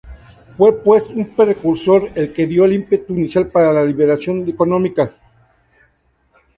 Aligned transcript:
Fue 0.57 0.81
pues 0.81 1.11
un 1.11 1.27
precursor 1.35 2.09
el 2.15 2.33
que 2.33 2.47
dio 2.47 2.65
el 2.65 2.73
ímpetu 2.73 3.13
inicial 3.13 3.49
para 3.49 3.71
la 3.71 3.85
liberación 3.85 4.49
económica. 4.49 5.13